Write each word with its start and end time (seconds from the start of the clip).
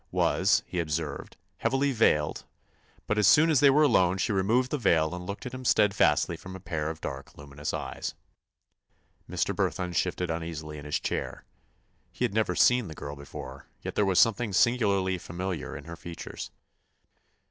—was, 0.09 0.63
he 0.65 0.79
observed, 0.79 1.37
heavily 1.57 1.91
veiled, 1.91 2.43
but 3.05 3.19
as 3.19 3.27
soon 3.27 3.51
as 3.51 3.59
they 3.59 3.69
were 3.69 3.83
alone 3.83 4.17
she 4.17 4.31
removed 4.31 4.71
the 4.71 4.77
veil 4.79 5.13
and 5.13 5.27
looked 5.27 5.45
at 5.45 5.53
him 5.53 5.63
steadfastly 5.63 6.35
from 6.35 6.55
a 6.55 6.59
pair 6.59 6.89
of 6.89 6.99
dark, 7.01 7.37
luminous 7.37 7.71
eyes. 7.71 8.15
Mr. 9.29 9.55
Burthon 9.55 9.93
shifted 9.93 10.31
uneasily 10.31 10.79
in 10.79 10.85
his 10.85 10.99
chair. 10.99 11.45
He 12.11 12.25
had 12.25 12.33
never 12.33 12.55
seen 12.55 12.87
the 12.87 12.95
girl 12.95 13.15
before, 13.15 13.67
yet 13.83 13.93
there 13.93 14.03
was 14.03 14.17
something 14.17 14.53
singularly 14.53 15.19
familiar 15.19 15.77
in 15.77 15.83
her 15.83 15.95
features. 15.95 16.49